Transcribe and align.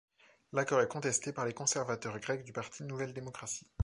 L'accord 0.53 0.81
est 0.81 0.87
contesté 0.87 1.31
par 1.31 1.45
les 1.45 1.53
conservateurs 1.53 2.17
grecs 2.19 2.43
du 2.43 2.51
parti 2.53 2.81
Nouvelle 2.83 3.13
démocratie. 3.13 3.67